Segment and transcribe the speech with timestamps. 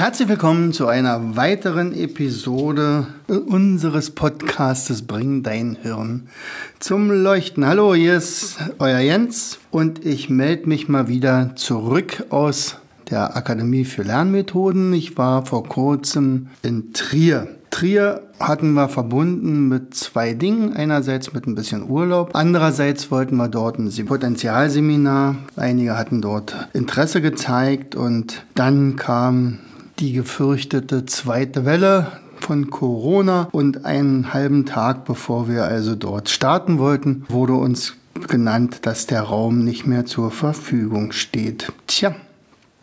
[0.00, 6.28] Herzlich willkommen zu einer weiteren Episode unseres Podcastes Bring dein Hirn
[6.78, 7.66] zum Leuchten.
[7.66, 12.78] Hallo, hier ist euer Jens und ich melde mich mal wieder zurück aus
[13.10, 14.94] der Akademie für Lernmethoden.
[14.94, 17.48] Ich war vor kurzem in Trier.
[17.70, 20.72] Trier hatten wir verbunden mit zwei Dingen.
[20.72, 22.30] Einerseits mit ein bisschen Urlaub.
[22.32, 25.36] Andererseits wollten wir dort ein Potenzialseminar.
[25.56, 29.58] Einige hatten dort Interesse gezeigt und dann kam
[30.00, 32.06] die gefürchtete zweite Welle
[32.40, 37.94] von Corona und einen halben Tag bevor wir also dort starten wollten, wurde uns
[38.26, 41.70] genannt, dass der Raum nicht mehr zur Verfügung steht.
[41.86, 42.14] Tja,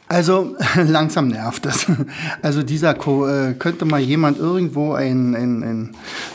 [0.08, 1.88] also langsam nervt es.
[2.44, 5.90] Also dieser äh, könnte mal jemand irgendwo einen, einen, einen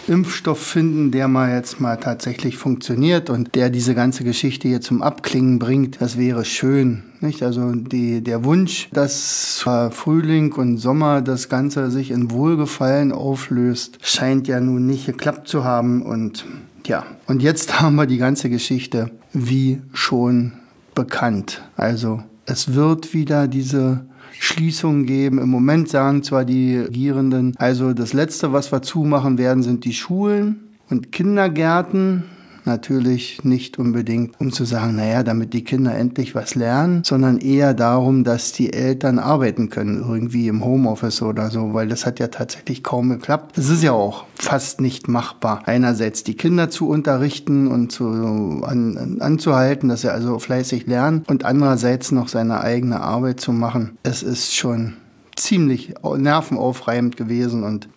[0.09, 5.01] Impfstoff finden, der mal jetzt mal tatsächlich funktioniert und der diese ganze Geschichte hier zum
[5.01, 6.03] Abklingen bringt.
[6.03, 7.05] Das wäre schön.
[7.23, 7.42] Nicht?
[7.42, 14.48] Also die, der Wunsch, dass Frühling und Sommer das Ganze sich in Wohlgefallen auflöst, scheint
[14.48, 16.03] ja nun nicht geklappt zu haben.
[16.03, 16.45] Und
[16.87, 20.53] ja, und jetzt haben wir die ganze Geschichte wie schon
[20.95, 21.62] bekannt.
[21.77, 24.05] Also es wird wieder diese
[24.39, 25.39] Schließungen geben.
[25.39, 29.92] Im Moment sagen zwar die Regierenden, also das Letzte, was wir zumachen werden, sind die
[29.92, 32.25] Schulen und Kindergärten
[32.67, 37.75] natürlich nicht unbedingt, um zu sagen, naja, damit die Kinder endlich was lernen, sondern eher
[37.75, 42.29] darum, dass die Eltern arbeiten können, irgendwie im Homeoffice oder so, weil das hat ja
[42.29, 43.59] tatsächlich kaum geklappt.
[43.59, 49.19] Es ist ja auch fast nicht machbar, einerseits die Kinder zu unterrichten und zu, an,
[49.20, 53.98] anzuhalten, dass sie also fleißig lernen und andererseits noch seine eigene Arbeit zu machen.
[54.03, 54.95] Es ist schon
[55.36, 57.89] ziemlich nervenaufreibend gewesen und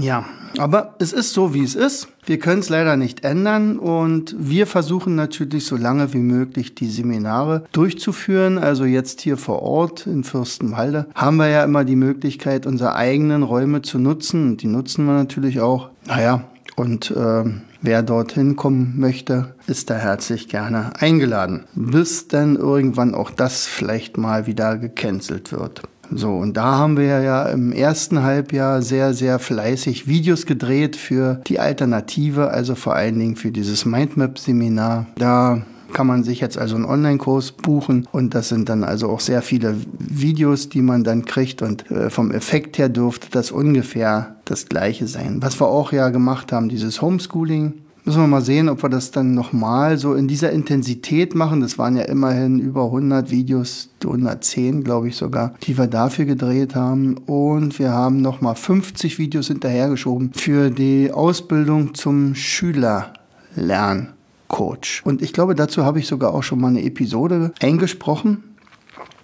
[0.00, 0.24] ja,
[0.58, 2.08] aber es ist so, wie es ist.
[2.26, 6.88] Wir können es leider nicht ändern und wir versuchen natürlich so lange wie möglich die
[6.88, 8.58] Seminare durchzuführen.
[8.58, 13.42] Also jetzt hier vor Ort in Fürstenwalde haben wir ja immer die Möglichkeit, unsere eigenen
[13.42, 15.90] Räume zu nutzen und die nutzen wir natürlich auch.
[16.06, 16.44] Naja,
[16.76, 17.44] und äh,
[17.82, 21.64] wer dorthin kommen möchte, ist da herzlich gerne eingeladen.
[21.74, 25.82] Bis dann irgendwann auch das vielleicht mal wieder gecancelt wird.
[26.10, 31.40] So, und da haben wir ja im ersten Halbjahr sehr, sehr fleißig Videos gedreht für
[31.46, 35.06] die Alternative, also vor allen Dingen für dieses Mindmap-Seminar.
[35.16, 35.62] Da
[35.94, 39.42] kann man sich jetzt also einen Online-Kurs buchen und das sind dann also auch sehr
[39.42, 44.66] viele Videos, die man dann kriegt und äh, vom Effekt her dürfte das ungefähr das
[44.66, 45.38] gleiche sein.
[45.40, 47.74] Was wir auch ja gemacht haben, dieses Homeschooling,
[48.06, 51.62] Müssen wir mal sehen, ob wir das dann nochmal so in dieser Intensität machen.
[51.62, 56.74] Das waren ja immerhin über 100 Videos, 110 glaube ich sogar, die wir dafür gedreht
[56.74, 57.16] haben.
[57.16, 65.00] Und wir haben nochmal 50 Videos hinterhergeschoben für die Ausbildung zum Schülerlerncoach.
[65.04, 68.44] Und ich glaube, dazu habe ich sogar auch schon mal eine Episode eingesprochen.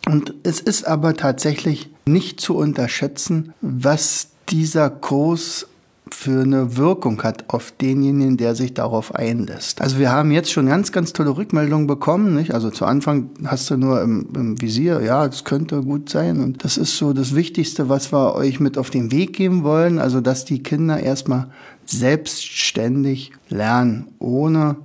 [0.06, 5.66] Und es ist aber tatsächlich nicht zu unterschätzen, was dieser Kurs
[6.14, 9.80] für eine Wirkung hat auf denjenigen, der sich darauf einlässt.
[9.80, 12.34] Also wir haben jetzt schon ganz, ganz tolle Rückmeldungen bekommen.
[12.34, 12.52] Nicht?
[12.54, 16.40] Also zu Anfang hast du nur im, im Visier, ja, das könnte gut sein.
[16.40, 19.98] Und das ist so das Wichtigste, was wir euch mit auf den Weg geben wollen.
[19.98, 21.48] Also dass die Kinder erstmal
[21.86, 24.76] selbstständig lernen, ohne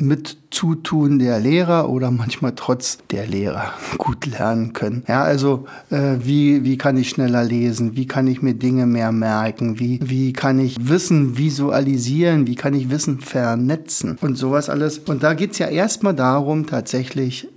[0.00, 5.04] mit Zutun der Lehrer oder manchmal trotz der Lehrer gut lernen können.
[5.06, 7.96] Ja, also äh, wie, wie kann ich schneller lesen?
[7.96, 9.78] Wie kann ich mir Dinge mehr merken?
[9.78, 12.46] Wie, wie kann ich Wissen visualisieren?
[12.46, 14.18] Wie kann ich Wissen vernetzen?
[14.20, 14.98] Und sowas alles.
[14.98, 17.48] Und da geht's ja erstmal darum, tatsächlich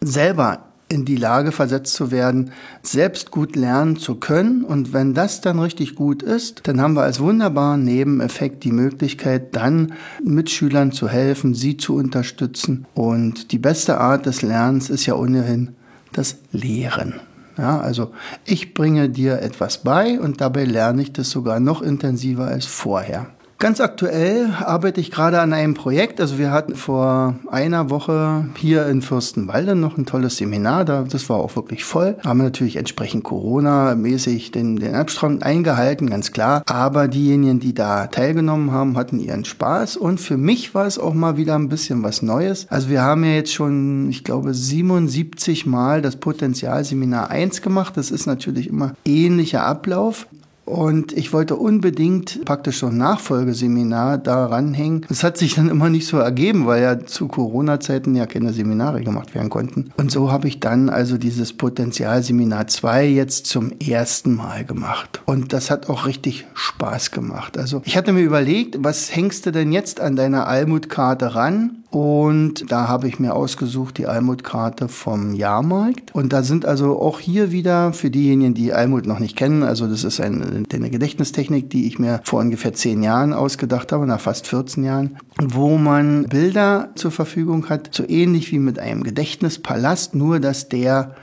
[0.00, 2.52] selber in die Lage versetzt zu werden,
[2.82, 4.62] selbst gut lernen zu können.
[4.64, 9.56] Und wenn das dann richtig gut ist, dann haben wir als wunderbaren Nebeneffekt die Möglichkeit,
[9.56, 12.86] dann Mitschülern zu helfen, sie zu unterstützen.
[12.94, 15.74] Und die beste Art des Lernens ist ja ohnehin
[16.12, 17.14] das Lehren.
[17.58, 18.12] Ja, also
[18.44, 23.28] ich bringe dir etwas bei und dabei lerne ich das sogar noch intensiver als vorher.
[23.58, 26.20] Ganz aktuell arbeite ich gerade an einem Projekt.
[26.20, 30.84] Also wir hatten vor einer Woche hier in Fürstenwalde noch ein tolles Seminar.
[30.84, 32.18] Das war auch wirklich voll.
[32.22, 36.64] Haben natürlich entsprechend Corona-mäßig den, den Abstand eingehalten, ganz klar.
[36.66, 39.96] Aber diejenigen, die da teilgenommen haben, hatten ihren Spaß.
[39.96, 42.66] Und für mich war es auch mal wieder ein bisschen was Neues.
[42.68, 47.96] Also wir haben ja jetzt schon, ich glaube, 77 Mal das Potenzialseminar 1 gemacht.
[47.96, 50.26] Das ist natürlich immer ähnlicher Ablauf.
[50.66, 55.06] Und ich wollte unbedingt praktisch so ein Nachfolgeseminar da ranhängen.
[55.08, 59.02] Es hat sich dann immer nicht so ergeben, weil ja zu Corona-Zeiten ja keine Seminare
[59.02, 59.92] gemacht werden konnten.
[59.96, 65.22] Und so habe ich dann also dieses Potenzialseminar 2 jetzt zum ersten Mal gemacht.
[65.24, 67.56] Und das hat auch richtig Spaß gemacht.
[67.56, 71.84] Also ich hatte mir überlegt, was hängst du denn jetzt an deiner Almutkarte ran?
[71.90, 76.14] Und da habe ich mir ausgesucht die Almutkarte vom Jahrmarkt.
[76.14, 79.86] Und da sind also auch hier wieder für diejenigen, die Almut noch nicht kennen, also
[79.86, 84.20] das ist eine, eine Gedächtnistechnik, die ich mir vor ungefähr zehn Jahren ausgedacht habe, nach
[84.20, 90.14] fast 14 Jahren, wo man Bilder zur Verfügung hat, so ähnlich wie mit einem Gedächtnispalast,
[90.14, 91.14] nur dass der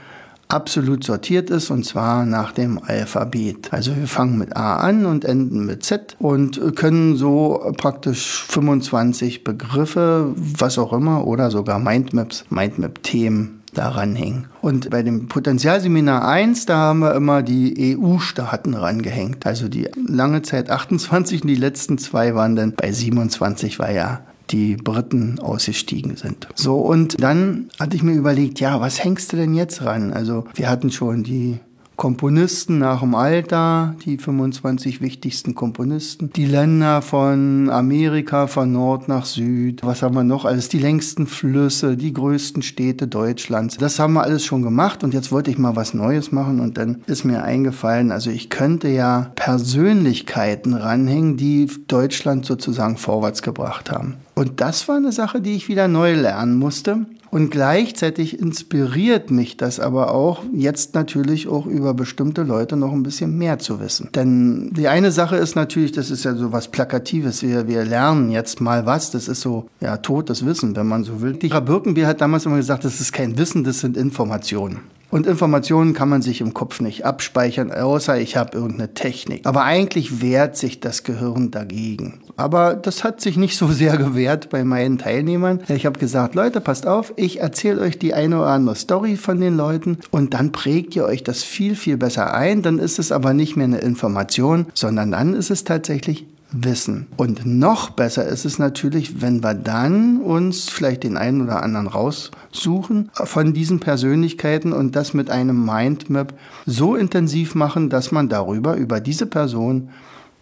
[0.54, 3.72] absolut sortiert ist und zwar nach dem Alphabet.
[3.72, 9.44] Also wir fangen mit A an und enden mit Z und können so praktisch 25
[9.44, 14.46] Begriffe, was auch immer, oder sogar Mindmaps, Mindmap-Themen daran hängen.
[14.62, 19.46] Und bei dem Potenzialseminar 1, da haben wir immer die EU-Staaten rangehängt.
[19.46, 24.20] Also die lange Zeit 28 und die letzten zwei waren dann bei 27, war ja
[24.50, 26.48] die Briten ausgestiegen sind.
[26.54, 30.12] So, und dann hatte ich mir überlegt, ja, was hängst du denn jetzt ran?
[30.12, 31.58] Also wir hatten schon die
[31.96, 39.24] Komponisten nach dem Alter, die 25 wichtigsten Komponisten, die Länder von Amerika von Nord nach
[39.24, 43.76] Süd, was haben wir noch alles, die längsten Flüsse, die größten Städte Deutschlands.
[43.76, 46.78] Das haben wir alles schon gemacht und jetzt wollte ich mal was Neues machen und
[46.78, 53.92] dann ist mir eingefallen, also ich könnte ja Persönlichkeiten ranhängen, die Deutschland sozusagen vorwärts gebracht
[53.92, 54.16] haben.
[54.34, 57.06] Und das war eine Sache, die ich wieder neu lernen musste.
[57.30, 63.02] Und gleichzeitig inspiriert mich das aber auch, jetzt natürlich auch über bestimmte Leute noch ein
[63.02, 64.08] bisschen mehr zu wissen.
[64.14, 67.42] Denn die eine Sache ist natürlich, das ist ja so was Plakatives.
[67.42, 69.10] Wir, wir lernen jetzt mal was.
[69.10, 71.32] Das ist so, ja, totes Wissen, wenn man so will.
[71.32, 74.78] Die Birkenbier hat damals immer gesagt, das ist kein Wissen, das sind Informationen.
[75.10, 79.46] Und Informationen kann man sich im Kopf nicht abspeichern, außer ich habe irgendeine Technik.
[79.46, 82.20] Aber eigentlich wehrt sich das Gehirn dagegen.
[82.36, 85.60] Aber das hat sich nicht so sehr gewehrt bei meinen Teilnehmern.
[85.68, 89.40] Ich habe gesagt, Leute, passt auf, ich erzähle euch die eine oder andere Story von
[89.40, 92.62] den Leuten und dann prägt ihr euch das viel, viel besser ein.
[92.62, 97.06] Dann ist es aber nicht mehr eine Information, sondern dann ist es tatsächlich wissen.
[97.16, 101.88] Und noch besser ist es natürlich, wenn wir dann uns vielleicht den einen oder anderen
[101.88, 106.34] raussuchen von diesen Persönlichkeiten und das mit einem Mindmap
[106.64, 109.90] so intensiv machen, dass man darüber, über diese Person,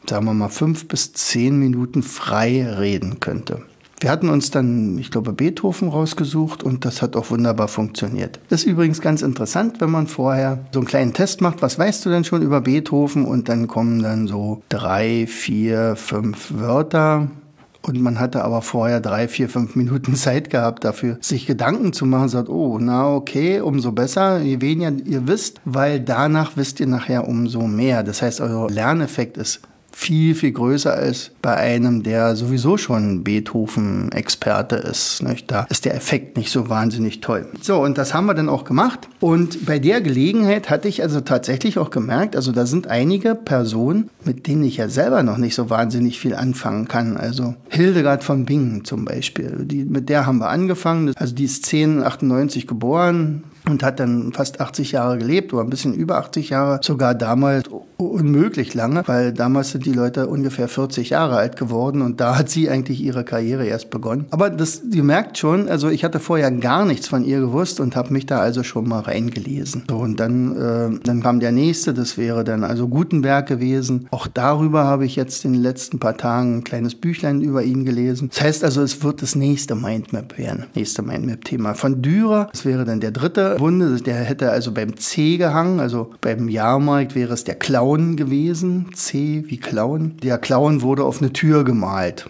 [0.08, 3.62] sagen wir mal, fünf bis zehn Minuten frei reden könnte.
[4.02, 8.40] Wir hatten uns dann, ich glaube, Beethoven rausgesucht und das hat auch wunderbar funktioniert.
[8.50, 11.62] Ist übrigens ganz interessant, wenn man vorher so einen kleinen Test macht.
[11.62, 13.25] Was weißt du denn schon über Beethoven?
[13.25, 17.31] Und dann kommen dann so drei, vier, fünf Wörter.
[17.82, 22.05] Und man hatte aber vorher drei, vier, fünf Minuten Zeit gehabt, dafür sich Gedanken zu
[22.05, 22.28] machen.
[22.28, 27.28] Sagt, oh, na okay, umso besser, je weniger ihr wisst, weil danach wisst ihr nachher
[27.28, 28.02] umso mehr.
[28.02, 29.60] Das heißt, euer Lerneffekt ist
[29.93, 35.23] viel, viel größer als bei einem, der sowieso schon Beethoven-Experte ist.
[35.23, 35.50] Nicht?
[35.50, 37.47] Da ist der Effekt nicht so wahnsinnig toll.
[37.61, 39.09] So, und das haben wir dann auch gemacht.
[39.21, 44.11] Und bei der Gelegenheit hatte ich also tatsächlich auch gemerkt, also da sind einige Personen,
[44.25, 47.17] mit denen ich ja selber noch nicht so wahnsinnig viel anfangen kann.
[47.17, 51.12] Also Hildegard von Bingen zum Beispiel, die, mit der haben wir angefangen.
[51.17, 55.94] Also die ist 1098 geboren, und hat dann fast 80 Jahre gelebt oder ein bisschen
[55.94, 57.65] über 80 Jahre, sogar damals
[57.96, 62.48] unmöglich lange, weil damals sind die Leute ungefähr 40 Jahre alt geworden und da hat
[62.48, 64.27] sie eigentlich ihre Karriere erst begonnen.
[64.31, 67.94] Aber das, ihr merkt schon, also ich hatte vorher gar nichts von ihr gewusst und
[67.94, 69.84] habe mich da also schon mal reingelesen.
[69.89, 74.08] So, und dann, äh, dann kam der nächste, das wäre dann also Gutenberg gewesen.
[74.10, 77.84] Auch darüber habe ich jetzt in den letzten paar Tagen ein kleines Büchlein über ihn
[77.84, 78.31] gelesen.
[78.31, 81.75] Das heißt also, es wird das nächste Mindmap werden, nächste Mindmap-Thema.
[81.75, 83.97] Von Dürer, das wäre dann der dritte Bunde.
[83.97, 88.91] Der hätte also beim C gehangen, also beim Jahrmarkt wäre es der Clown gewesen.
[88.94, 90.17] C wie Clown.
[90.23, 92.29] Der Clown wurde auf eine Tür gemalt.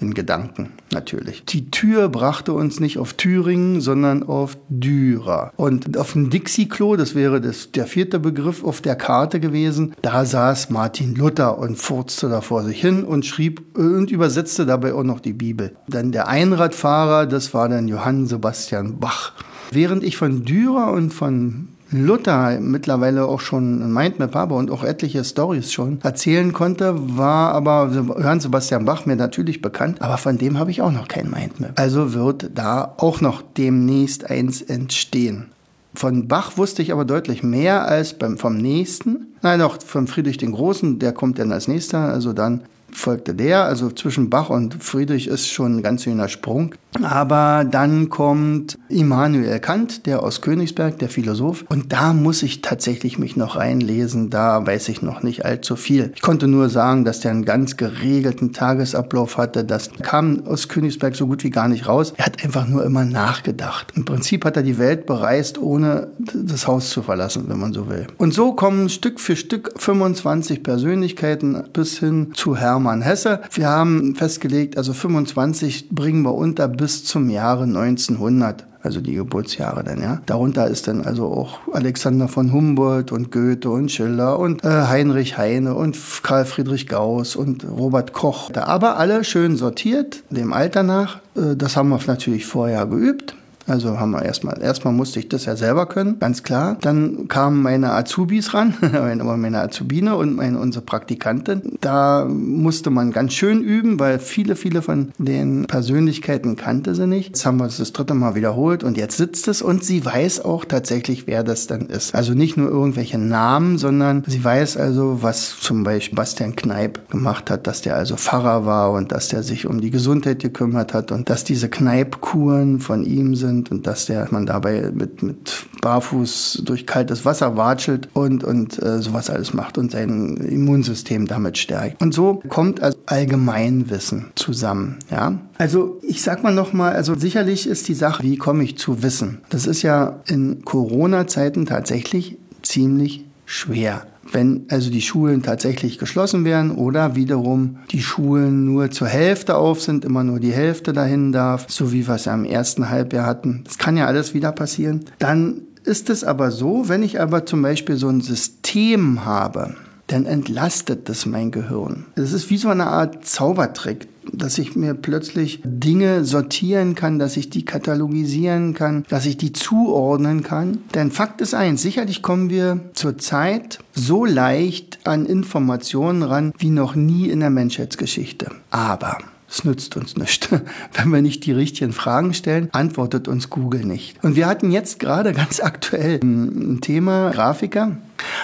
[0.00, 1.44] In Gedanken natürlich.
[1.46, 5.52] Die Tür brachte uns nicht auf Thüringen, sondern auf Dürer.
[5.56, 10.24] Und auf dem Dixie-Klo, das wäre das, der vierte Begriff auf der Karte gewesen, da
[10.24, 15.02] saß Martin Luther und furzte da vor sich hin und schrieb und übersetzte dabei auch
[15.02, 15.74] noch die Bibel.
[15.88, 19.32] Dann der Einradfahrer, das war dann Johann Sebastian Bach.
[19.70, 24.84] Während ich von Dürer und von Luther mittlerweile auch schon ein Mindmap habe und auch
[24.84, 30.36] etliche Stories schon erzählen konnte, war aber Johann Sebastian Bach mir natürlich bekannt, aber von
[30.36, 31.78] dem habe ich auch noch kein Mindmap.
[31.78, 35.46] Also wird da auch noch demnächst eins entstehen.
[35.94, 39.28] Von Bach wusste ich aber deutlich mehr als beim, vom nächsten.
[39.42, 42.00] Nein, doch, von Friedrich den Großen, der kommt dann als nächster.
[42.00, 43.64] Also dann folgte der.
[43.64, 46.74] Also zwischen Bach und Friedrich ist schon ein ganz schöner Sprung.
[47.02, 51.64] Aber dann kommt Immanuel Kant, der aus Königsberg, der Philosoph.
[51.68, 54.30] Und da muss ich tatsächlich mich noch reinlesen.
[54.30, 56.12] Da weiß ich noch nicht allzu viel.
[56.14, 59.64] Ich konnte nur sagen, dass der einen ganz geregelten Tagesablauf hatte.
[59.64, 62.14] Das kam aus Königsberg so gut wie gar nicht raus.
[62.16, 63.92] Er hat einfach nur immer nachgedacht.
[63.94, 67.88] Im Prinzip hat er die Welt bereist, ohne das Haus zu verlassen, wenn man so
[67.88, 68.06] will.
[68.16, 73.40] Und so kommen Stück für Stück 25 Persönlichkeiten bis hin zu Hermann Hesse.
[73.52, 79.82] Wir haben festgelegt, also 25 bringen wir unter bis zum Jahre 1900 also die Geburtsjahre
[79.82, 80.22] dann, ja.
[80.26, 85.36] Darunter ist dann also auch Alexander von Humboldt und Goethe und Schiller und äh, Heinrich
[85.36, 88.50] Heine und Karl Friedrich Gauss und Robert Koch.
[88.54, 91.16] Aber alle schön sortiert, dem Alter nach.
[91.36, 93.34] Äh, das haben wir natürlich vorher geübt.
[93.68, 96.78] Also haben wir erstmal, erstmal musste ich das ja selber können, ganz klar.
[96.80, 101.76] Dann kamen meine Azubis ran, meine Azubine und meine, unsere Praktikantin.
[101.80, 107.28] Da musste man ganz schön üben, weil viele, viele von den Persönlichkeiten kannte sie nicht.
[107.28, 110.44] Jetzt haben wir es das dritte Mal wiederholt und jetzt sitzt es und sie weiß
[110.44, 112.14] auch tatsächlich, wer das dann ist.
[112.14, 117.50] Also nicht nur irgendwelche Namen, sondern sie weiß also, was zum Beispiel Bastian Kneip gemacht
[117.50, 121.12] hat, dass der also Pfarrer war und dass der sich um die Gesundheit gekümmert hat
[121.12, 125.66] und dass diese Kneipkuren von ihm sind sind und dass der man dabei mit, mit
[125.80, 131.58] barfuß durch kaltes Wasser watschelt und, und äh, sowas alles macht und sein Immunsystem damit
[131.58, 132.00] stärkt.
[132.00, 135.38] Und so kommt also Allgemeinwissen zusammen, ja.
[135.58, 139.38] Also ich sag mal nochmal, also sicherlich ist die Sache, wie komme ich zu Wissen?
[139.50, 146.70] Das ist ja in Corona-Zeiten tatsächlich ziemlich schwer wenn also die Schulen tatsächlich geschlossen werden
[146.70, 151.66] oder wiederum die Schulen nur zur Hälfte auf sind, immer nur die Hälfte dahin darf,
[151.68, 153.62] so wie wir es ja im ersten Halbjahr hatten.
[153.64, 155.04] Das kann ja alles wieder passieren.
[155.18, 159.74] Dann ist es aber so, wenn ich aber zum Beispiel so ein System habe,
[160.08, 162.06] dann entlastet das mein Gehirn.
[162.14, 167.36] Es ist wie so eine Art Zaubertrick dass ich mir plötzlich Dinge sortieren kann, dass
[167.36, 170.78] ich die katalogisieren kann, dass ich die zuordnen kann.
[170.94, 176.94] Denn Fakt ist eins, sicherlich kommen wir zurzeit so leicht an Informationen ran wie noch
[176.94, 178.50] nie in der Menschheitsgeschichte.
[178.70, 179.18] Aber
[179.48, 180.48] es nützt uns nichts.
[180.92, 184.22] Wenn wir nicht die richtigen Fragen stellen, antwortet uns Google nicht.
[184.22, 187.96] Und wir hatten jetzt gerade ganz aktuell ein Thema, Grafiker,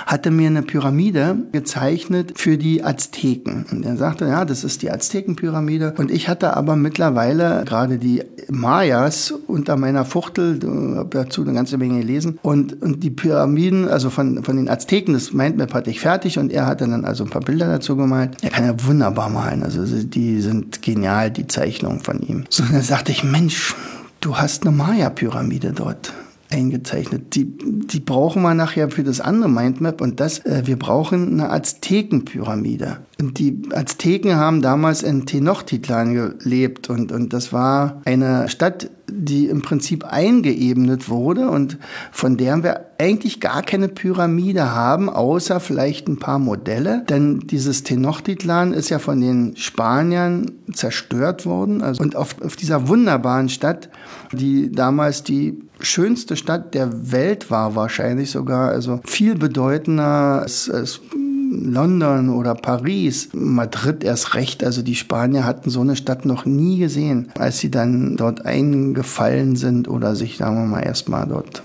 [0.06, 3.66] hatte mir eine Pyramide gezeichnet für die Azteken.
[3.70, 5.94] Und er sagte, ja, das ist die Aztekenpyramide.
[5.96, 10.60] Und ich hatte aber mittlerweile gerade die Mayas unter meiner Fuchtel,
[10.96, 12.38] habe dazu eine ganze Menge gelesen.
[12.42, 16.52] Und, und die Pyramiden, also von, von den Azteken, das Mindmap hatte ich fertig und
[16.52, 18.36] er hatte dann also ein paar Bilder dazu gemalt.
[18.42, 19.62] Er kann ja wunderbar malen.
[19.62, 22.44] Also die sind genial, die Zeichnungen von ihm.
[22.48, 23.74] So, dann sagte ich, Mensch,
[24.20, 26.12] du hast eine Maya-Pyramide dort
[26.54, 27.34] eingezeichnet.
[27.34, 31.50] Die, die brauchen wir nachher für das andere Mindmap und das, äh, wir brauchen eine
[31.50, 32.98] Aztekenpyramide.
[33.20, 39.46] Und die Azteken haben damals in Tenochtitlan gelebt und, und das war eine Stadt, die
[39.46, 41.78] im Prinzip eingeebnet wurde und
[42.10, 47.04] von der wir eigentlich gar keine Pyramide haben, außer vielleicht ein paar Modelle.
[47.08, 51.82] Denn dieses Tenochtitlan ist ja von den Spaniern zerstört worden.
[51.82, 53.88] Also, und auf, auf dieser wunderbaren Stadt,
[54.32, 61.00] die damals die schönste Stadt der Welt war, wahrscheinlich sogar, also viel bedeutender als, als
[61.62, 64.64] London oder Paris, Madrid erst recht.
[64.64, 69.56] Also die Spanier hatten so eine Stadt noch nie gesehen, als sie dann dort eingefallen
[69.56, 71.62] sind oder sich, sagen wir mal, erstmal dort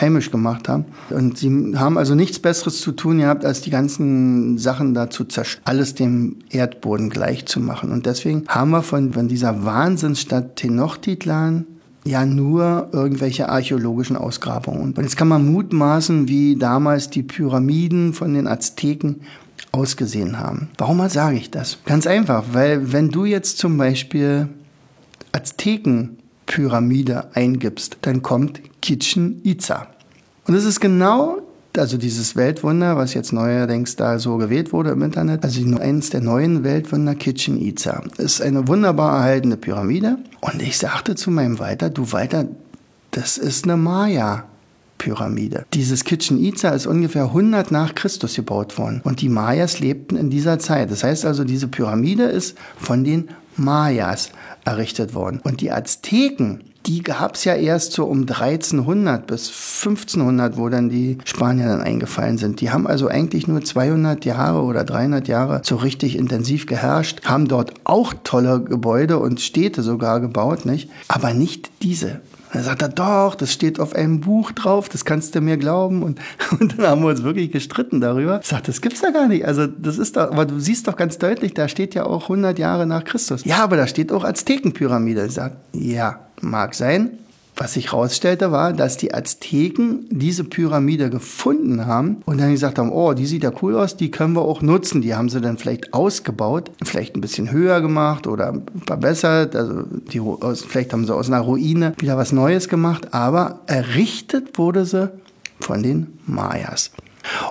[0.00, 0.84] heimisch gemacht haben.
[1.10, 5.24] Und sie haben also nichts Besseres zu tun gehabt, als die ganzen Sachen dazu
[5.64, 7.90] alles dem Erdboden gleich zu machen.
[7.90, 11.66] Und deswegen haben wir von, von dieser Wahnsinnsstadt Tenochtitlan
[12.04, 14.94] ja nur irgendwelche archäologischen Ausgrabungen.
[14.94, 19.22] Und jetzt kann man mutmaßen, wie damals die Pyramiden von den Azteken
[19.72, 20.68] ausgesehen haben.
[20.78, 21.78] Warum sage ich das?
[21.84, 24.48] Ganz einfach, weil wenn du jetzt zum Beispiel
[25.32, 29.88] Aztekenpyramide eingibst, dann kommt Kitchen Itza.
[30.46, 31.38] Und es ist genau
[31.78, 36.20] also dieses Weltwunder, was jetzt neuerdings da so gewählt wurde im Internet, also eines der
[36.20, 40.18] neuen Weltwunder Kitchen Itza, ist eine wunderbar erhaltene Pyramide.
[40.40, 42.46] Und ich sagte zu meinem Walter, du Walter,
[43.10, 44.44] das ist eine Maya.
[44.98, 45.66] Pyramide.
[45.74, 50.30] Dieses Kitchen Itza ist ungefähr 100 nach Christus gebaut worden und die Mayas lebten in
[50.30, 50.90] dieser Zeit.
[50.90, 54.30] Das heißt also, diese Pyramide ist von den Mayas
[54.64, 55.40] errichtet worden.
[55.42, 60.90] Und die Azteken die gab es ja erst so um 1300 bis 1500, wo dann
[60.90, 62.60] die Spanier dann eingefallen sind.
[62.60, 67.48] Die haben also eigentlich nur 200 Jahre oder 300 Jahre so richtig intensiv geherrscht, haben
[67.48, 70.90] dort auch tolle Gebäude und Städte sogar gebaut, nicht?
[71.08, 72.20] Aber nicht diese.
[72.54, 76.04] Dann sagt er, doch, das steht auf einem Buch drauf, das kannst du mir glauben.
[76.04, 76.20] Und,
[76.60, 78.38] und dann haben wir uns wirklich gestritten darüber.
[78.40, 79.44] Ich sage, das gibt's da gar nicht.
[79.44, 82.56] Also das ist doch, aber du siehst doch ganz deutlich, da steht ja auch 100
[82.60, 83.44] Jahre nach Christus.
[83.44, 85.26] Ja, aber da steht auch Aztekenpyramide.
[85.26, 87.18] Ich sage, ja, mag sein.
[87.56, 92.90] Was sich herausstellte, war, dass die Azteken diese Pyramide gefunden haben und dann gesagt haben,
[92.90, 95.02] oh, die sieht ja cool aus, die können wir auch nutzen.
[95.02, 99.54] Die haben sie dann vielleicht ausgebaut, vielleicht ein bisschen höher gemacht oder verbessert.
[99.54, 100.20] Also die,
[100.66, 105.10] vielleicht haben sie aus einer Ruine wieder was Neues gemacht, aber errichtet wurde sie
[105.60, 106.90] von den Mayas.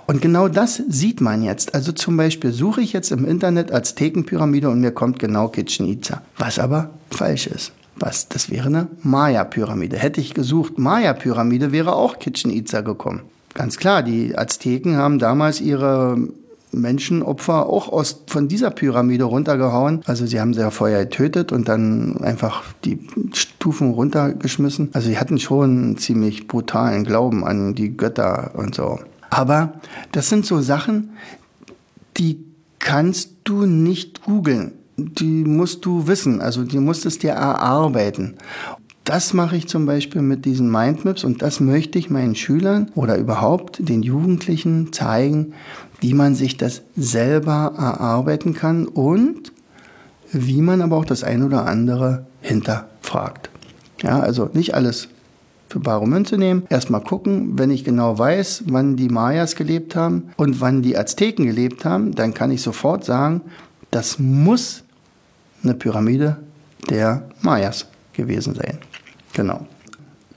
[0.05, 1.73] Und genau das sieht man jetzt.
[1.73, 6.21] Also zum Beispiel suche ich jetzt im Internet Aztekenpyramide und mir kommt genau Kitchen Itza,
[6.37, 7.71] was aber falsch ist.
[7.95, 8.27] Was?
[8.29, 9.97] Das wäre eine Maya-Pyramide.
[9.97, 13.21] Hätte ich gesucht, Maya-Pyramide wäre auch Kitchen Itza gekommen.
[13.53, 16.17] Ganz klar, die Azteken haben damals ihre
[16.71, 20.01] Menschenopfer auch aus, von dieser Pyramide runtergehauen.
[20.05, 22.99] Also sie haben sie ja vorher getötet und dann einfach die
[23.33, 24.89] Stufen runtergeschmissen.
[24.93, 28.99] Also sie hatten schon einen ziemlich brutalen Glauben an die Götter und so.
[29.29, 29.73] Aber
[30.11, 31.11] das sind so Sachen,
[32.17, 32.43] die
[32.79, 38.35] kannst du nicht googeln die musst du wissen, also die musst es dir erarbeiten.
[39.03, 43.17] Das mache ich zum Beispiel mit diesen Mindmaps und das möchte ich meinen Schülern oder
[43.17, 45.53] überhaupt den Jugendlichen zeigen,
[45.99, 49.51] wie man sich das selber erarbeiten kann und
[50.31, 53.49] wie man aber auch das ein oder andere hinterfragt.
[54.01, 55.09] Ja, also nicht alles
[55.67, 56.63] für bare Münze nehmen.
[56.69, 61.45] Erstmal gucken, wenn ich genau weiß, wann die Mayas gelebt haben und wann die Azteken
[61.45, 63.41] gelebt haben, dann kann ich sofort sagen,
[63.93, 64.83] das muss
[65.63, 66.37] eine Pyramide
[66.89, 68.79] der Mayas gewesen sein.
[69.33, 69.65] Genau.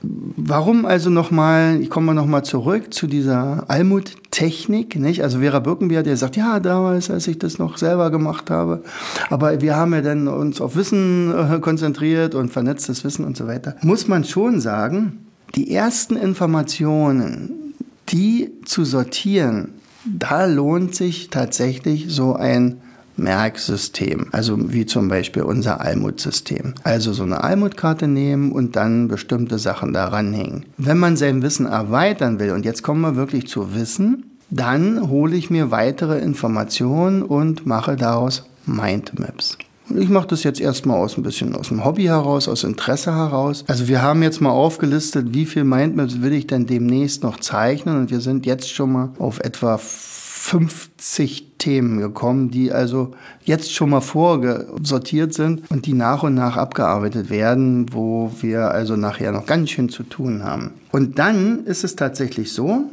[0.01, 5.23] Warum also nochmal, ich komme nochmal zurück zu dieser Almut-Technik, nicht?
[5.23, 8.83] Also Vera Birkenbier, der sagt, ja, damals, als ich das noch selber gemacht habe,
[9.31, 13.47] aber wir haben ja dann uns auf Wissen äh, konzentriert und vernetztes Wissen und so
[13.47, 13.75] weiter.
[13.81, 17.73] Muss man schon sagen, die ersten Informationen,
[18.09, 19.73] die zu sortieren,
[20.05, 22.77] da lohnt sich tatsächlich so ein
[23.17, 26.73] Merksystem, also wie zum Beispiel unser Almutsystem.
[26.83, 30.65] Also so eine Almutkarte nehmen und dann bestimmte Sachen daran hängen.
[30.77, 35.35] Wenn man sein Wissen erweitern will, und jetzt kommen wir wirklich zu Wissen, dann hole
[35.35, 39.57] ich mir weitere Informationen und mache daraus Mindmaps.
[39.95, 43.63] Ich mache das jetzt erstmal aus ein bisschen aus dem Hobby heraus, aus Interesse heraus.
[43.67, 47.97] Also wir haben jetzt mal aufgelistet, wie viel Mindmaps will ich denn demnächst noch zeichnen
[47.97, 53.89] und wir sind jetzt schon mal auf etwa 50 Themen gekommen, die also jetzt schon
[53.89, 59.45] mal vorgesortiert sind und die nach und nach abgearbeitet werden, wo wir also nachher noch
[59.45, 60.71] ganz schön zu tun haben.
[60.91, 62.83] Und dann ist es tatsächlich so,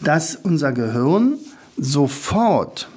[0.00, 1.34] dass unser Gehirn
[1.76, 2.88] sofort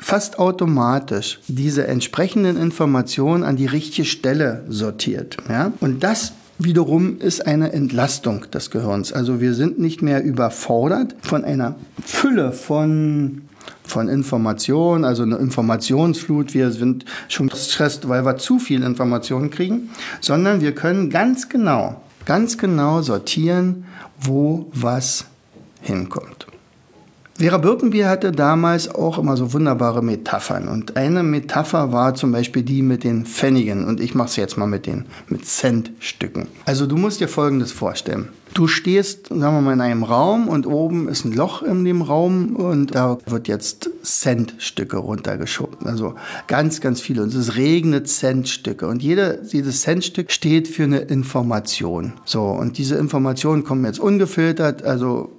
[0.00, 5.36] fast automatisch diese entsprechenden Informationen an die richtige Stelle sortiert.
[5.48, 5.72] Ja?
[5.80, 9.12] Und das wiederum ist eine Entlastung des Gehirns.
[9.12, 13.42] Also wir sind nicht mehr überfordert von einer Fülle von
[13.86, 16.54] von Informationen, also eine Informationsflut.
[16.54, 19.90] Wir sind schon gestresst, weil wir zu viel Informationen kriegen,
[20.20, 23.84] sondern wir können ganz genau, ganz genau sortieren,
[24.20, 25.26] wo was
[25.82, 26.43] hinkommt.
[27.36, 30.68] Vera Birkenbier hatte damals auch immer so wunderbare Metaphern.
[30.68, 33.86] Und eine Metapher war zum Beispiel die mit den Pfennigen.
[33.86, 36.46] Und ich mache es jetzt mal mit den mit Centstücken.
[36.64, 38.28] Also du musst dir Folgendes vorstellen.
[38.54, 42.02] Du stehst, sagen wir mal, in einem Raum und oben ist ein Loch in dem
[42.02, 45.88] Raum und da wird jetzt Centstücke runtergeschoben.
[45.88, 46.14] Also
[46.46, 47.24] ganz, ganz viele.
[47.24, 48.86] Und es regnet Centstücke.
[48.86, 52.12] Und jede, jedes Centstück steht für eine Information.
[52.24, 55.32] So, und diese Informationen kommen jetzt ungefiltert, also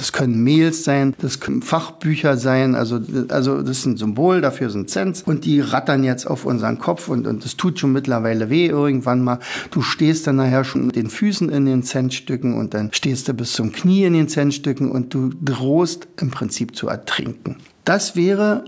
[0.00, 4.70] das können Mails sein, das können Fachbücher sein, also, also das ist ein Symbol, dafür
[4.70, 8.48] sind Cents und die rattern jetzt auf unseren Kopf und, und das tut schon mittlerweile
[8.48, 9.40] weh irgendwann mal.
[9.70, 13.34] Du stehst dann nachher schon mit den Füßen in den Centstücken und dann stehst du
[13.34, 17.56] bis zum Knie in den Centstücken und du drohst im Prinzip zu ertrinken.
[17.84, 18.64] Das wäre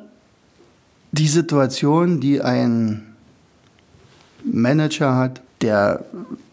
[1.12, 3.14] die Situation, die ein
[4.44, 6.04] Manager hat, der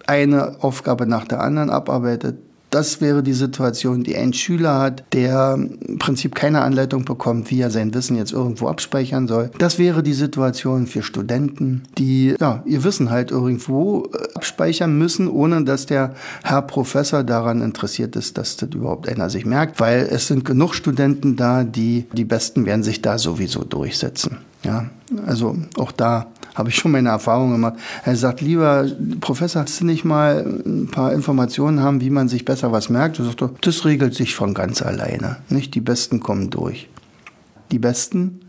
[0.08, 2.38] eine Aufgabe nach der anderen abarbeitet,
[2.70, 7.62] das wäre die Situation, die ein Schüler hat, der im Prinzip keine Anleitung bekommt, wie
[7.62, 9.52] er sein Wissen jetzt irgendwo abspeichern soll.
[9.58, 15.28] Das wäre die Situation für Studenten, die ja, ihr Wissen halt irgendwo äh, abspeichern müssen,
[15.28, 20.08] ohne dass der Herr Professor daran interessiert ist, dass das überhaupt einer sich merkt, weil
[20.10, 24.38] es sind genug Studenten da, die die Besten werden sich da sowieso durchsetzen.
[24.64, 24.90] Ja,
[25.26, 26.28] also auch da
[26.60, 27.76] habe ich schon meine Erfahrungen gemacht.
[28.04, 28.86] Er sagt, lieber
[29.22, 33.18] Professor, hast du nicht mal ein paar Informationen haben, wie man sich besser was merkt?
[33.18, 35.38] Er sagt, das regelt sich von ganz alleine.
[35.48, 36.90] Nicht die Besten kommen durch.
[37.72, 38.42] Die Besten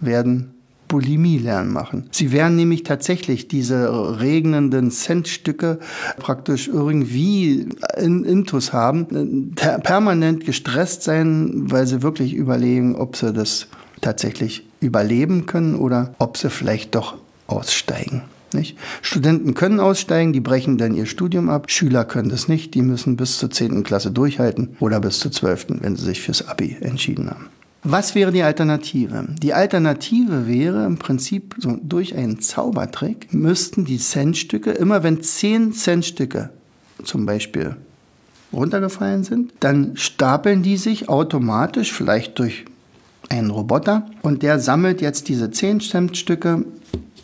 [0.00, 0.54] werden
[0.88, 2.08] Bulimie lernen machen.
[2.10, 5.78] Sie werden nämlich tatsächlich diese regnenden Centstücke
[6.18, 13.68] praktisch irgendwie in Intus haben, permanent gestresst sein, weil sie wirklich überlegen, ob sie das
[14.02, 17.16] tatsächlich überleben können oder ob sie vielleicht doch
[17.52, 18.22] aussteigen.
[18.54, 18.76] Nicht?
[19.00, 21.70] Studenten können aussteigen, die brechen dann ihr Studium ab.
[21.70, 23.82] Schüler können das nicht, die müssen bis zur 10.
[23.82, 27.48] Klasse durchhalten oder bis zur 12., wenn sie sich fürs Abi entschieden haben.
[27.84, 29.24] Was wäre die Alternative?
[29.28, 35.72] Die Alternative wäre im Prinzip so durch einen Zaubertrick müssten die Centstücke, immer wenn 10
[35.72, 36.50] Centstücke
[37.02, 37.76] zum Beispiel
[38.52, 42.66] runtergefallen sind, dann stapeln die sich automatisch, vielleicht durch
[43.28, 46.64] einen Roboter, und der sammelt jetzt diese 10 Centstücke,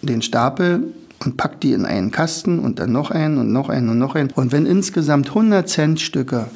[0.03, 3.89] den Stapel und packt die in einen Kasten und dann noch einen und noch einen
[3.89, 4.31] und noch einen.
[4.31, 6.47] Und wenn insgesamt 100 Centstücke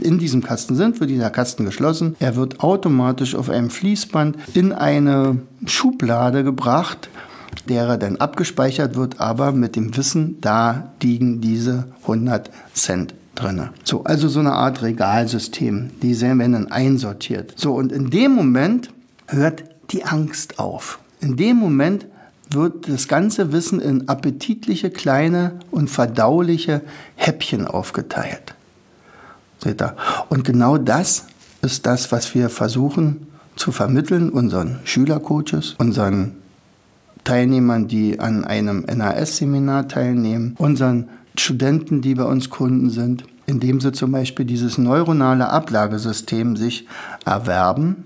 [0.00, 2.14] in diesem Kasten sind, wird dieser Kasten geschlossen.
[2.20, 7.08] Er wird automatisch auf einem Fließband in eine Schublade gebracht,
[7.68, 13.68] derer dann abgespeichert wird, aber mit dem Wissen, da liegen diese 100 Cent drin.
[13.84, 15.90] So, also so eine Art Regalsystem.
[16.02, 17.54] Die werden dann einsortiert.
[17.56, 18.90] So, und in dem Moment
[19.26, 20.98] hört die Angst auf.
[21.20, 22.06] In dem Moment
[22.50, 26.82] wird das ganze Wissen in appetitliche, kleine und verdauliche
[27.16, 28.54] Häppchen aufgeteilt.
[29.62, 29.96] Seht ihr?
[30.28, 31.26] Und genau das
[31.62, 36.32] ist das, was wir versuchen zu vermitteln unseren Schülercoaches, unseren
[37.24, 43.92] Teilnehmern, die an einem NAS-Seminar teilnehmen, unseren Studenten, die bei uns Kunden sind, indem sie
[43.92, 46.86] zum Beispiel dieses neuronale Ablagesystem sich
[47.26, 48.04] erwerben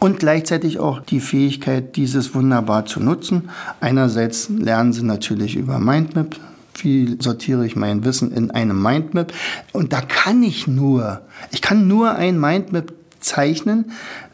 [0.00, 3.50] und gleichzeitig auch die Fähigkeit, dieses wunderbar zu nutzen.
[3.80, 6.36] Einerseits lernen sie natürlich über Mindmap,
[6.78, 9.32] wie sortiere ich mein Wissen in eine Mindmap.
[9.72, 13.86] Und da kann ich nur, ich kann nur ein Mindmap zeichnen,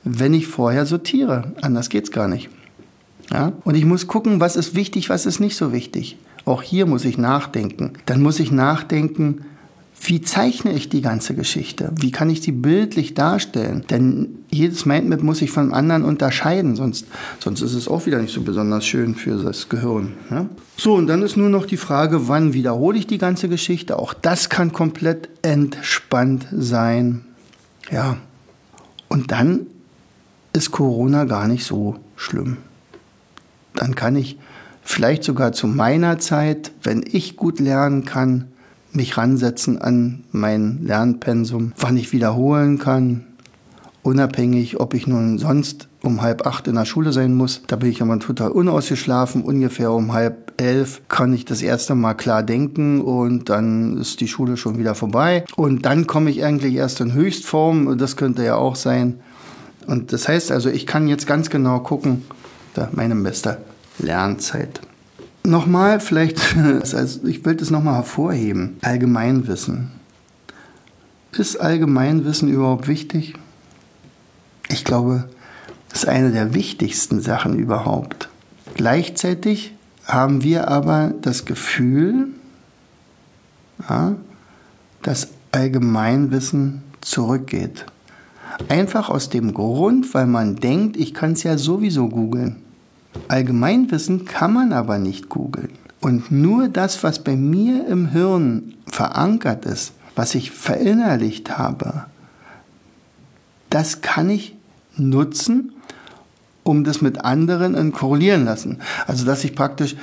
[0.05, 1.53] wenn ich vorher sortiere.
[1.63, 2.51] Anders geht's gar nicht.
[3.31, 3.53] Ja?
[3.65, 6.19] Und ich muss gucken, was ist wichtig, was ist nicht so wichtig.
[6.45, 7.93] Auch hier muss ich nachdenken.
[8.07, 9.47] Dann muss ich nachdenken,
[10.05, 11.93] wie zeichne ich die ganze Geschichte?
[11.95, 13.85] Wie kann ich sie bildlich darstellen?
[13.89, 17.07] Denn jedes Mindmap muss sich vom anderen unterscheiden, sonst,
[17.39, 20.15] sonst ist es auch wieder nicht so besonders schön für das Gehirn.
[20.29, 20.47] Ja?
[20.77, 23.97] So, und dann ist nur noch die Frage, wann wiederhole ich die ganze Geschichte?
[23.97, 27.25] Auch das kann komplett entspannt sein.
[27.89, 28.17] Ja,
[29.09, 29.67] und dann
[30.53, 32.57] ist Corona gar nicht so schlimm.
[33.75, 34.37] Dann kann ich
[34.83, 38.52] vielleicht sogar zu meiner Zeit, wenn ich gut lernen kann,
[38.93, 43.25] mich ransetzen an mein Lernpensum, wann ich wiederholen kann,
[44.03, 47.63] unabhängig, ob ich nun sonst um halb acht in der Schule sein muss.
[47.69, 49.43] Da bin ich aber total unausgeschlafen.
[49.43, 54.29] Ungefähr um halb elf kann ich das erste Mal klar denken und dann ist die
[54.29, 55.45] Schule schon wieder vorbei.
[55.57, 57.97] Und dann komme ich eigentlich erst in Höchstform.
[57.99, 59.21] Das könnte ja auch sein.
[59.87, 62.25] Und das heißt also, ich kann jetzt ganz genau gucken,
[62.75, 63.59] da meine beste
[63.99, 64.81] Lernzeit.
[65.45, 66.57] Nochmal, vielleicht,
[66.95, 68.77] also ich will das nochmal hervorheben.
[68.83, 69.91] Allgemeinwissen.
[71.33, 73.35] Ist Allgemeinwissen überhaupt wichtig?
[74.69, 75.29] Ich glaube,
[75.89, 78.29] das ist eine der wichtigsten Sachen überhaupt.
[78.75, 79.75] Gleichzeitig
[80.05, 82.29] haben wir aber das Gefühl,
[83.89, 84.15] ja,
[85.03, 87.87] dass Allgemeinwissen zurückgeht.
[88.69, 92.57] Einfach aus dem Grund, weil man denkt, ich kann es ja sowieso googeln.
[93.29, 95.71] Allgemeinwissen kann man aber nicht googeln.
[96.01, 102.07] Und nur das, was bei mir im Hirn verankert ist, was ich verinnerlicht habe,
[103.71, 104.57] das kann ich
[104.97, 105.73] nutzen,
[106.65, 108.79] um das mit anderen korrelieren lassen.
[109.07, 109.97] Also dass ich praktisch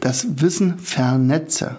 [0.00, 1.76] das Wissen vernetze.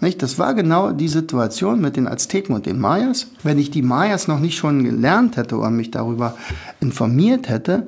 [0.00, 0.22] Nicht?
[0.22, 3.26] Das war genau die Situation mit den Azteken und den Mayas.
[3.42, 6.36] Wenn ich die Mayas noch nicht schon gelernt hätte oder mich darüber
[6.80, 7.86] informiert hätte,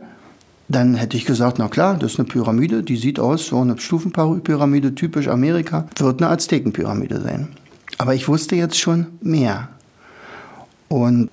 [0.75, 3.79] dann hätte ich gesagt, na klar, das ist eine Pyramide, die sieht aus, so eine
[3.79, 7.49] Stufenpyramide, typisch Amerika, wird eine Aztekenpyramide sein.
[7.99, 9.69] Aber ich wusste jetzt schon mehr.
[10.89, 11.31] Und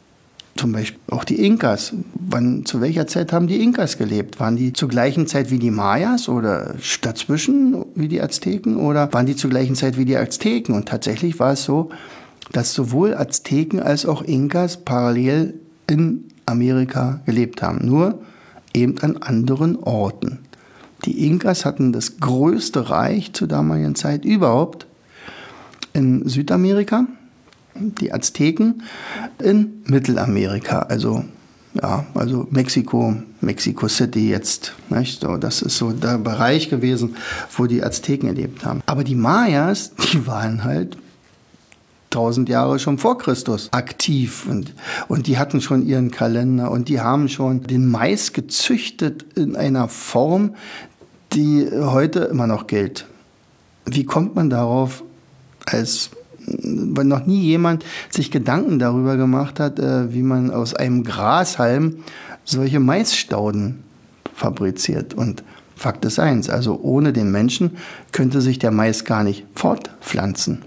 [0.56, 1.94] zum Beispiel auch die Inkas.
[2.16, 4.40] Wann, zu welcher Zeit haben die Inkas gelebt?
[4.42, 9.26] Waren die zur gleichen Zeit wie die Mayas oder dazwischen wie die Azteken oder waren
[9.26, 10.76] die zur gleichen Zeit wie die Azteken?
[10.76, 11.90] Und tatsächlich war es so,
[12.52, 15.54] dass sowohl Azteken als auch Inkas parallel
[15.88, 17.86] in Amerika gelebt haben.
[17.86, 18.20] Nur
[18.74, 20.40] eben an anderen Orten.
[21.06, 24.86] Die Inkas hatten das größte Reich zur damaligen Zeit überhaupt
[25.94, 27.08] in Südamerika,
[27.76, 28.84] die Azteken
[29.42, 31.24] in Mittelamerika, also
[31.74, 34.74] ja, also Mexiko, Mexico City jetzt.
[34.90, 35.22] Nicht?
[35.22, 37.16] So, das ist so der Bereich gewesen,
[37.56, 38.82] wo die Azteken gelebt haben.
[38.86, 40.98] Aber die Mayas, die waren halt
[42.10, 44.74] tausend Jahre schon vor Christus aktiv und,
[45.08, 49.88] und die hatten schon ihren Kalender und die haben schon den Mais gezüchtet in einer
[49.88, 50.56] Form,
[51.34, 53.06] die heute immer noch gilt.
[53.86, 55.04] Wie kommt man darauf,
[55.66, 56.10] als
[56.62, 62.04] weil noch nie jemand sich Gedanken darüber gemacht hat, äh, wie man aus einem Grashalm
[62.44, 63.84] solche Maisstauden
[64.34, 65.14] fabriziert.
[65.14, 65.44] Und
[65.76, 67.78] Fakt ist eins, also ohne den Menschen
[68.12, 70.64] könnte sich der Mais gar nicht fortpflanzen.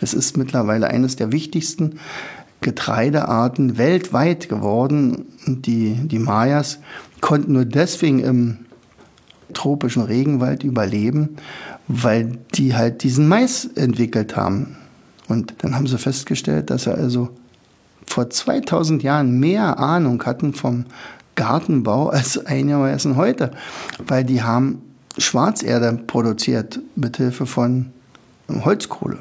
[0.00, 1.98] Es ist mittlerweile eines der wichtigsten
[2.60, 5.26] Getreidearten weltweit geworden.
[5.46, 6.78] Die, die Mayas
[7.20, 8.58] konnten nur deswegen im
[9.54, 11.36] tropischen Regenwald überleben,
[11.86, 14.76] weil die halt diesen Mais entwickelt haben.
[15.28, 17.30] Und dann haben sie festgestellt, dass sie also
[18.06, 20.86] vor 2000 Jahren mehr Ahnung hatten vom
[21.34, 23.52] Gartenbau als einigermaßen heute,
[24.06, 24.82] weil die haben
[25.18, 27.92] Schwarzerde produziert mithilfe von
[28.48, 29.18] Holzkohle.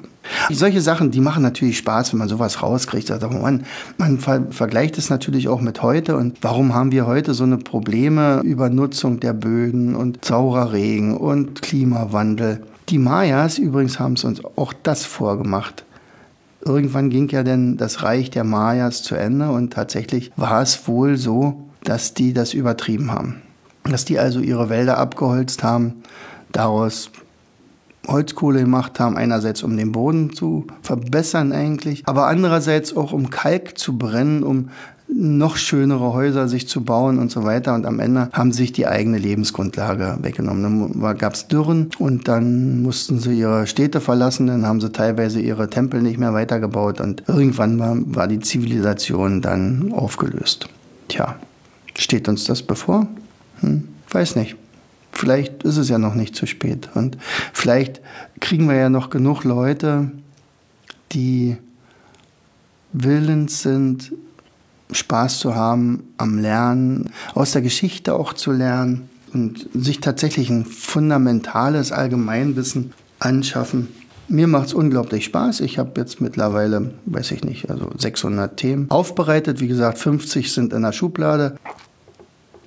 [0.49, 3.11] Solche Sachen, die machen natürlich Spaß, wenn man sowas rauskriegt.
[3.11, 3.65] Aber man,
[3.97, 6.15] man ver vergleicht es natürlich auch mit heute.
[6.15, 11.17] Und warum haben wir heute so eine Probleme über Nutzung der Böden und saurer Regen
[11.17, 12.63] und Klimawandel?
[12.89, 15.83] Die Mayas übrigens haben es uns auch das vorgemacht.
[16.63, 21.17] Irgendwann ging ja denn das Reich der Mayas zu Ende und tatsächlich war es wohl
[21.17, 23.41] so, dass die das übertrieben haben.
[23.83, 26.03] Dass die also ihre Wälder abgeholzt haben,
[26.51, 27.11] daraus
[28.07, 33.77] Holzkohle gemacht haben, einerseits um den Boden zu verbessern eigentlich, aber andererseits auch um Kalk
[33.77, 34.69] zu brennen, um
[35.09, 37.73] noch schönere Häuser sich zu bauen und so weiter.
[37.73, 40.99] Und am Ende haben sich die eigene Lebensgrundlage weggenommen.
[41.01, 44.47] Dann gab es Dürren und dann mussten sie ihre Städte verlassen.
[44.47, 49.41] Dann haben sie teilweise ihre Tempel nicht mehr weitergebaut und irgendwann war, war die Zivilisation
[49.41, 50.67] dann aufgelöst.
[51.07, 51.35] Tja,
[51.97, 53.07] steht uns das bevor?
[53.61, 54.57] Hm, weiß nicht.
[55.17, 56.89] Vielleicht ist es ja noch nicht zu spät.
[56.93, 57.17] Und
[57.51, 58.01] vielleicht
[58.39, 60.11] kriegen wir ja noch genug Leute,
[61.11, 61.57] die
[62.93, 64.13] willens sind,
[64.91, 70.65] Spaß zu haben am Lernen, aus der Geschichte auch zu lernen und sich tatsächlich ein
[70.65, 73.87] fundamentales Allgemeinwissen anschaffen.
[74.27, 75.61] Mir macht es unglaublich Spaß.
[75.61, 79.61] Ich habe jetzt mittlerweile, weiß ich nicht, also 600 Themen aufbereitet.
[79.61, 81.57] Wie gesagt, 50 sind in der Schublade.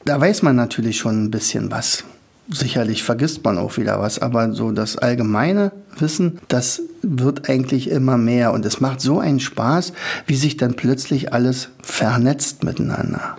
[0.04, 2.04] Da weiß man natürlich schon ein bisschen was.
[2.52, 8.18] Sicherlich vergisst man auch wieder was, aber so das allgemeine Wissen, das wird eigentlich immer
[8.18, 9.92] mehr und es macht so einen Spaß,
[10.26, 13.36] wie sich dann plötzlich alles vernetzt miteinander.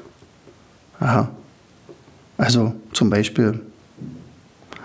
[1.00, 1.30] Aha.
[2.38, 3.60] Also zum Beispiel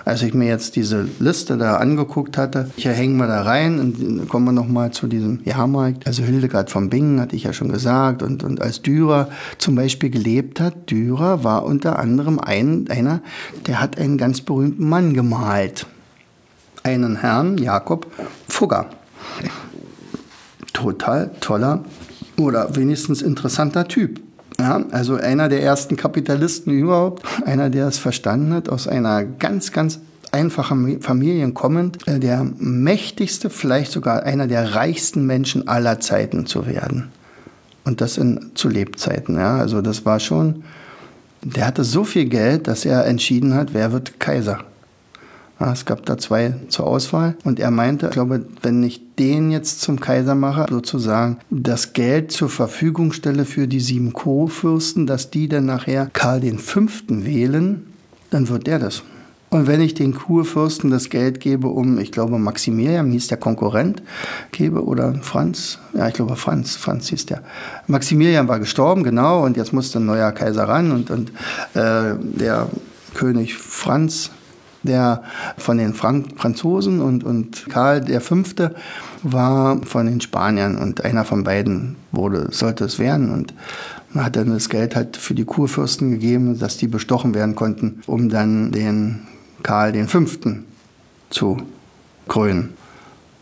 [0.07, 4.29] als ich mir jetzt diese Liste da angeguckt hatte, hier hängen wir da rein und
[4.29, 6.07] kommen wir nochmal zu diesem Jahrmarkt.
[6.07, 10.09] Also Hildegard von Bingen hatte ich ja schon gesagt und, und als Dürer zum Beispiel
[10.11, 13.21] gelebt hat, Dürer war unter anderem ein, einer,
[13.67, 15.87] der hat einen ganz berühmten Mann gemalt.
[16.85, 18.07] Einen Herrn, Jakob
[18.49, 18.87] Fugger.
[20.73, 21.85] Total toller
[22.37, 24.21] oder wenigstens interessanter Typ.
[24.67, 29.71] Ja, also einer der ersten Kapitalisten überhaupt, einer, der es verstanden hat, aus einer ganz,
[29.71, 30.01] ganz
[30.33, 36.67] einfachen Familie kommend, äh, der mächtigste, vielleicht sogar einer der reichsten Menschen aller Zeiten zu
[36.67, 37.13] werden.
[37.85, 39.37] Und das in, zu Lebzeiten.
[39.37, 40.65] Ja, also das war schon,
[41.43, 44.65] der hatte so viel Geld, dass er entschieden hat, wer wird Kaiser.
[45.59, 49.51] Ja, es gab da zwei zur Auswahl und er meinte, ich glaube, wenn ich den
[49.51, 55.31] jetzt zum Kaiser mache, sozusagen das Geld zur Verfügung stelle für die sieben Co-Fürsten, dass
[55.31, 56.83] die dann nachher Karl V.
[57.09, 57.87] wählen,
[58.31, 59.03] dann wird der das.
[59.49, 64.03] Und wenn ich den Kurfürsten das Geld gebe, um, ich glaube, Maximilian hieß der Konkurrent,
[64.51, 67.43] gebe, oder Franz, ja, ich glaube, Franz, Franz hieß der.
[67.87, 71.31] Maximilian war gestorben, genau, und jetzt musste ein neuer Kaiser ran und, und
[71.75, 72.69] äh, der
[73.15, 74.31] König Franz
[74.87, 75.23] der
[75.59, 78.37] von den Frank Franzosen und, und Karl V.
[79.23, 83.55] war von den Spaniern und einer von beiden wurde, sollte es werden und
[84.13, 88.01] man hat dann das Geld halt für die Kurfürsten gegeben, dass die bestochen werden konnten,
[88.07, 89.27] um dann den
[89.63, 90.25] Karl V.
[91.29, 91.59] zu
[92.27, 92.71] krönen.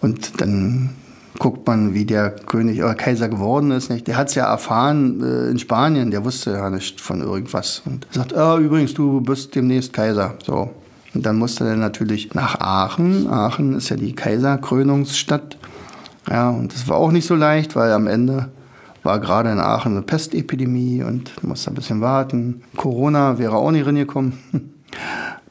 [0.01, 0.91] Und dann
[1.39, 3.91] guckt man, wie der König oder Kaiser geworden ist.
[3.91, 4.07] Nicht?
[4.07, 7.83] Der hat es ja erfahren äh, in Spanien, der wusste ja nicht von irgendwas.
[7.85, 10.35] Und sagt, ah, übrigens, du bist demnächst Kaiser.
[10.45, 10.71] So.
[11.15, 13.29] Und dann musste er natürlich nach Aachen.
[13.29, 15.59] Aachen ist ja die Kaiserkrönungsstadt.
[16.29, 18.51] Ja, und das war auch nicht so leicht, weil am Ende
[19.03, 22.63] war gerade in Aachen eine Pestepidemie und musste ein bisschen warten.
[22.77, 24.33] Corona wäre auch nicht reingekommen.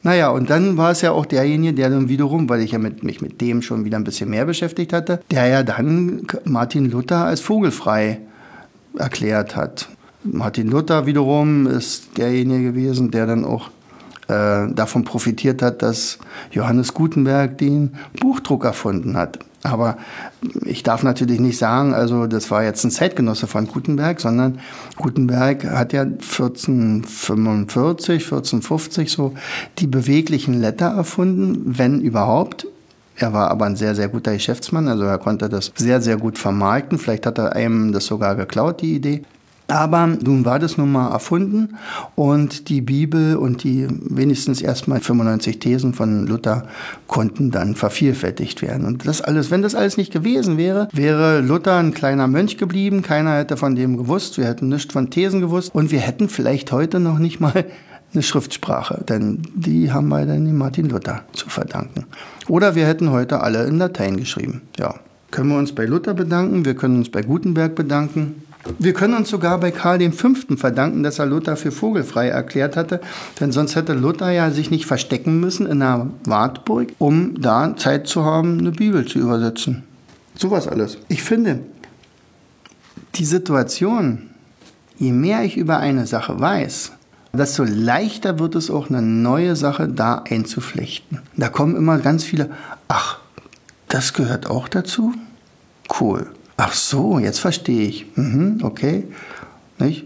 [0.06, 3.02] Naja, und dann war es ja auch derjenige, der dann wiederum, weil ich ja mit,
[3.02, 7.24] mich mit dem schon wieder ein bisschen mehr beschäftigt hatte, der ja dann Martin Luther
[7.24, 8.20] als vogelfrei
[8.98, 9.88] erklärt hat.
[10.22, 13.70] Martin Luther wiederum ist derjenige gewesen, der dann auch
[14.28, 16.18] äh, davon profitiert hat, dass
[16.50, 19.38] Johannes Gutenberg den Buchdruck erfunden hat.
[19.64, 19.96] Aber
[20.66, 24.58] ich darf natürlich nicht sagen, also das war jetzt ein Zeitgenosse von Gutenberg, sondern
[24.96, 29.32] Gutenberg hat ja 1445, 1450 so
[29.78, 32.66] die beweglichen Letter erfunden, wenn überhaupt.
[33.16, 36.36] Er war aber ein sehr, sehr guter Geschäftsmann, also er konnte das sehr, sehr gut
[36.36, 36.98] vermarkten.
[36.98, 39.22] Vielleicht hat er einem das sogar geklaut, die Idee.
[39.66, 41.76] Aber nun war das nun mal erfunden
[42.16, 46.66] und die Bibel und die wenigstens erstmal 95 Thesen von Luther
[47.06, 48.84] konnten dann vervielfältigt werden.
[48.84, 53.00] Und das alles, wenn das alles nicht gewesen wäre, wäre Luther ein kleiner Mönch geblieben.
[53.00, 54.36] Keiner hätte von dem gewusst.
[54.36, 57.64] Wir hätten nichts von Thesen gewusst und wir hätten vielleicht heute noch nicht mal
[58.12, 62.04] eine Schriftsprache, denn die haben wir dann dem Martin Luther zu verdanken.
[62.48, 64.62] Oder wir hätten heute alle in Latein geschrieben.
[64.78, 64.94] Ja.
[65.30, 68.43] Können wir uns bei Luther bedanken, wir können uns bei Gutenberg bedanken.
[68.78, 70.28] Wir können uns sogar bei Karl V.
[70.56, 73.00] verdanken, dass er Luther für vogelfrei erklärt hatte,
[73.40, 78.06] denn sonst hätte Luther ja sich nicht verstecken müssen in einer Wartburg, um da Zeit
[78.06, 79.84] zu haben, eine Bibel zu übersetzen.
[80.34, 80.98] Sowas alles.
[81.08, 81.60] Ich finde,
[83.16, 84.30] die Situation,
[84.98, 86.92] je mehr ich über eine Sache weiß,
[87.32, 91.20] desto leichter wird es auch, eine neue Sache da einzuflechten.
[91.36, 92.50] Da kommen immer ganz viele,
[92.88, 93.18] ach,
[93.88, 95.12] das gehört auch dazu?
[96.00, 96.26] Cool.
[96.56, 98.06] Ach so, jetzt verstehe ich.
[98.16, 99.04] Mhm, okay.
[99.78, 100.04] Nicht?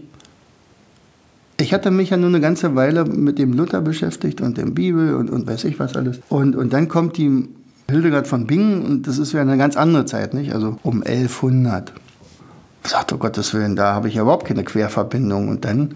[1.59, 5.15] Ich hatte mich ja nur eine ganze Weile mit dem Luther beschäftigt und dem Bibel
[5.15, 6.21] und, und weiß ich was alles.
[6.29, 7.49] Und, und dann kommt die
[7.89, 10.53] Hildegard von Bingen und das ist ja eine ganz andere Zeit, nicht?
[10.53, 11.91] Also um 1100.
[12.83, 15.49] Sagt, oh Gottes Willen, da habe ich ja überhaupt keine Querverbindung.
[15.49, 15.95] Und dann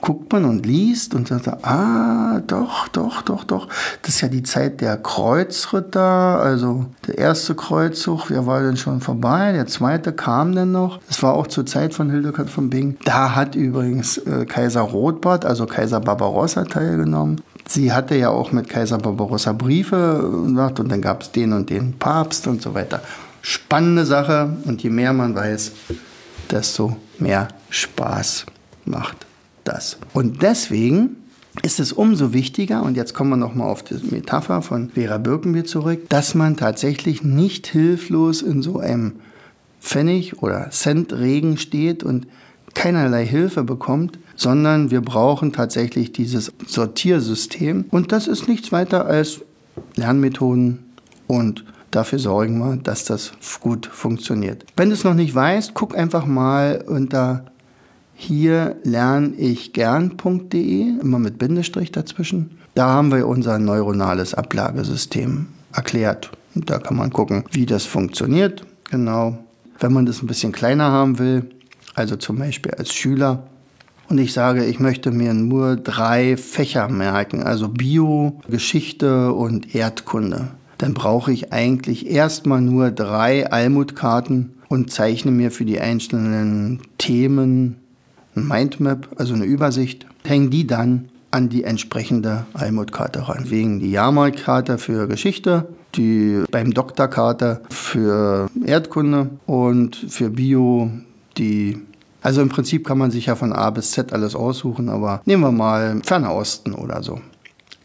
[0.00, 3.68] guckt man und liest und sagt, ah, doch, doch, doch, doch.
[4.02, 9.00] Das ist ja die Zeit der Kreuzritter, also der erste Kreuzzug, der war dann schon
[9.00, 11.00] vorbei, der zweite kam dann noch.
[11.08, 12.96] Das war auch zur Zeit von Hildegard von Bingen.
[13.04, 17.40] Da hat übrigens äh, Kaiser Rotbart, also Kaiser Barbarossa teilgenommen.
[17.66, 21.70] Sie hatte ja auch mit Kaiser Barbarossa Briefe gemacht und dann gab es den und
[21.70, 23.02] den Papst und so weiter.
[23.42, 25.72] Spannende Sache und je mehr man weiß,
[26.50, 28.46] desto mehr Spaß
[28.84, 29.26] macht
[29.64, 29.98] das.
[30.12, 31.16] Und deswegen
[31.62, 35.64] ist es umso wichtiger, und jetzt kommen wir nochmal auf die Metapher von Vera Birkenbier
[35.64, 39.16] zurück, dass man tatsächlich nicht hilflos in so einem
[39.80, 42.26] Pfennig- oder Centregen steht und
[42.74, 47.84] keinerlei Hilfe bekommt, sondern wir brauchen tatsächlich dieses Sortiersystem.
[47.90, 49.42] Und das ist nichts weiter als
[49.96, 50.78] Lernmethoden
[51.26, 54.64] und dafür sorgen wir, dass das gut funktioniert.
[54.76, 57.44] Wenn du es noch nicht weißt, guck einfach mal unter
[58.22, 62.58] hier lerne ich gern.de, immer mit Bindestrich dazwischen.
[62.74, 66.30] Da haben wir unser neuronales Ablagesystem erklärt.
[66.54, 68.64] Und da kann man gucken, wie das funktioniert.
[68.90, 69.38] Genau.
[69.78, 71.50] Wenn man das ein bisschen kleiner haben will,
[71.94, 73.44] also zum Beispiel als Schüler,
[74.08, 80.48] und ich sage, ich möchte mir nur drei Fächer merken, also Bio, Geschichte und Erdkunde,
[80.76, 87.76] dann brauche ich eigentlich erstmal nur drei Almutkarten und zeichne mir für die einzelnen Themen
[88.34, 93.50] ein Mindmap, also eine Übersicht, hängen die dann an die entsprechende Almutkarte ran.
[93.50, 100.90] Wegen die Jahrmarktkarte für Geschichte, die beim Doktorkarte für Erdkunde und für Bio
[101.38, 101.80] die
[102.22, 105.42] also im Prinzip kann man sich ja von A bis Z alles aussuchen, aber nehmen
[105.42, 107.20] wir mal Ferner Osten oder so.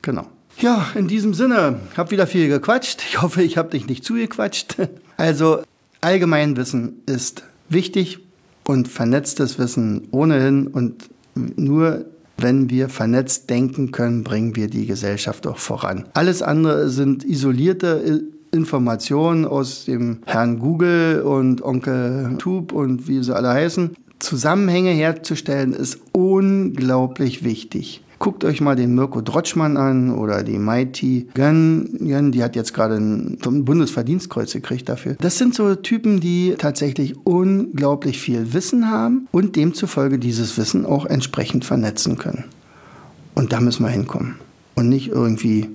[0.04, 0.28] Genau.
[0.60, 3.02] Ja, in diesem Sinne, hab wieder viel gequatscht.
[3.10, 4.78] Ich hoffe, ich habe dich nicht zugequatscht.
[5.20, 5.64] Also
[6.02, 8.20] Allgemeinwissen ist wichtig,
[8.68, 11.10] und vernetztes Wissen ohnehin und
[11.56, 12.06] nur
[12.38, 16.06] wenn wir vernetzt denken können, bringen wir die Gesellschaft auch voran.
[16.14, 23.36] Alles andere sind isolierte Informationen aus dem Herrn Google und Onkel Tube und wie sie
[23.36, 23.96] alle heißen.
[24.20, 28.04] Zusammenhänge herzustellen ist unglaublich wichtig.
[28.20, 32.32] Guckt euch mal den Mirko Drotschmann an oder die Mighty Gun.
[32.32, 35.16] Die hat jetzt gerade ein Bundesverdienstkreuz gekriegt dafür.
[35.20, 41.06] Das sind so Typen, die tatsächlich unglaublich viel Wissen haben und demzufolge dieses Wissen auch
[41.06, 42.46] entsprechend vernetzen können.
[43.36, 44.36] Und da müssen wir hinkommen.
[44.74, 45.70] Und nicht irgendwie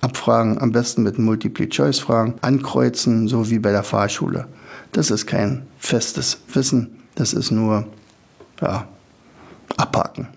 [0.00, 4.46] abfragen, am besten mit Multiple-Choice-Fragen, ankreuzen, so wie bei der Fahrschule.
[4.92, 6.88] Das ist kein festes Wissen.
[7.14, 7.86] Das ist nur,
[8.60, 8.88] ja,
[9.76, 10.28] abhaken.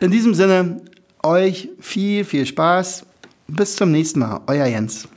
[0.00, 0.82] In diesem Sinne,
[1.22, 3.06] euch viel, viel Spaß.
[3.46, 4.40] Bis zum nächsten Mal.
[4.46, 5.08] Euer Jens.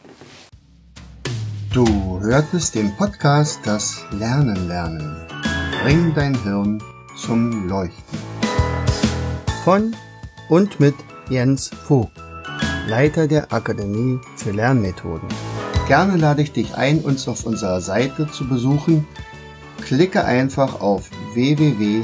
[1.74, 5.16] Du hörtest den Podcast Das Lernen lernen.
[5.84, 6.82] Bring dein Hirn
[7.16, 8.20] zum Leuchten.
[9.64, 9.96] Von
[10.50, 10.96] und mit
[11.30, 12.12] Jens Vogt,
[12.88, 15.28] Leiter der Akademie für Lernmethoden.
[15.88, 19.06] Gerne lade ich dich ein, uns auf unserer Seite zu besuchen.
[19.82, 22.04] Klicke einfach auf www